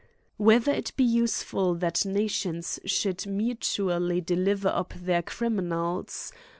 Whether 0.37 0.71
it 0.71 0.93
be 0.97 1.03
useful 1.03 1.75
that 1.75 2.07
nations 2.07 2.79
should 2.85 3.27
mu 3.27 3.49
136 3.53 3.77
AN 3.79 3.85
ESSAY 3.89 3.93
ON 3.95 4.01
tually 4.01 4.25
deliver 4.25 4.69
up 4.69 4.93
their 4.95 5.21
criminals 5.21 6.33